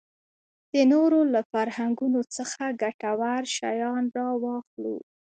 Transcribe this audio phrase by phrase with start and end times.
[0.73, 4.95] د نورو له فرهنګونو څخه ګټور شیان راواخلو.